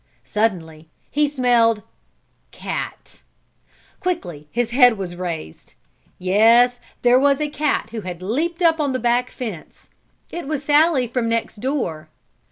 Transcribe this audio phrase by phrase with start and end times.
[0.23, 1.83] Suddenly he smelled
[2.49, 3.21] cat.
[3.99, 5.75] Quickly his head was raised.
[6.17, 9.89] Yes, there was a cat who had leaped up on the back fence.
[10.31, 12.09] It was Sallie from next door.